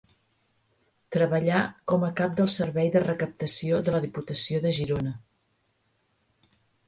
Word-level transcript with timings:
Treballà 1.15 1.59
com 1.93 2.05
a 2.07 2.09
cap 2.21 2.33
del 2.39 2.49
Servei 2.55 2.89
de 2.97 3.03
Recaptació 3.05 3.81
de 3.89 3.93
la 3.97 4.01
Diputació 4.07 4.63
de 4.67 4.71
Girona. 4.81 5.13